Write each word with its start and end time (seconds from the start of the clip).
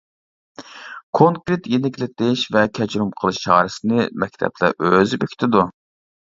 كونكرېت 1.19 1.69
يېنىكلىتىش 1.73 2.47
ۋە 2.57 2.65
كەچۈرۈم 2.81 3.13
قىلىش 3.21 3.45
چارىسىنى 3.45 4.09
مەكتەپلەر 4.25 4.85
ئۆزى 4.93 5.25
بېكىتىدۇ. 5.25 5.67